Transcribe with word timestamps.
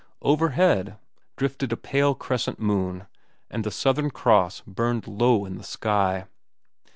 Overhead 0.23 0.97
drifted 1.37 1.71
a 1.71 1.77
pale 1.77 2.15
crescent 2.15 2.59
moon, 2.59 3.05
and 3.51 3.63
the 3.63 3.69
Southern 3.69 4.09
Cross 4.09 4.63
burned 4.65 5.05
low 5.07 5.45
in 5.45 5.57
the 5.57 5.63
sky. 5.63 6.25